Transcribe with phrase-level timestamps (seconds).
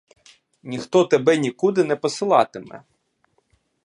[0.63, 2.83] Ніхто тебе нікуди не посилатиме.